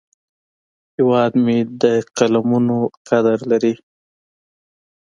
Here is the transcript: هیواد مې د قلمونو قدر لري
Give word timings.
هیواد 0.95 1.33
مې 1.43 1.57
د 1.81 1.83
قلمونو 2.17 2.77
قدر 3.07 3.37
لري 3.51 3.73